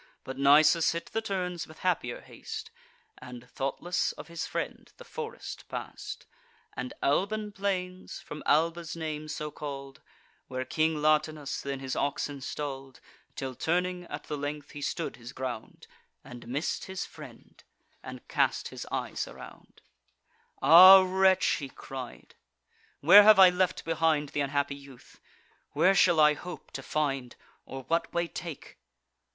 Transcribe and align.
But 0.23 0.35
Nisus 0.39 0.93
hit 0.93 1.11
the 1.11 1.21
turns 1.21 1.67
with 1.67 1.77
happier 1.81 2.21
haste, 2.21 2.71
And, 3.19 3.47
thoughtless 3.47 4.13
of 4.13 4.29
his 4.29 4.47
friend, 4.47 4.91
the 4.97 5.03
forest 5.05 5.65
pass'd, 5.69 6.25
And 6.75 6.91
Alban 7.03 7.51
plains, 7.51 8.19
from 8.19 8.41
Alba's 8.47 8.95
name 8.95 9.27
so 9.27 9.51
call'd, 9.51 10.01
Where 10.47 10.65
King 10.65 11.03
Latinus 11.03 11.61
then 11.61 11.79
his 11.81 11.95
oxen 11.95 12.41
stall'd; 12.41 12.99
Till, 13.35 13.53
turning 13.53 14.05
at 14.05 14.23
the 14.23 14.37
length, 14.39 14.71
he 14.71 14.81
stood 14.81 15.17
his 15.17 15.33
ground, 15.33 15.85
And 16.23 16.47
miss'd 16.47 16.85
his 16.85 17.05
friend, 17.05 17.63
and 18.01 18.27
cast 18.27 18.69
his 18.69 18.87
eyes 18.91 19.27
around: 19.27 19.81
"Ah 20.63 21.03
wretch!" 21.05 21.45
he 21.57 21.69
cried, 21.69 22.33
"where 23.01 23.21
have 23.21 23.37
I 23.37 23.51
left 23.51 23.85
behind 23.85 24.29
Th' 24.33 24.37
unhappy 24.37 24.73
youth? 24.75 25.21
where 25.73 25.93
shall 25.93 26.19
I 26.19 26.33
hope 26.33 26.71
to 26.71 26.81
find? 26.81 27.35
Or 27.67 27.83
what 27.83 28.11
way 28.11 28.27
take?" 28.27 28.79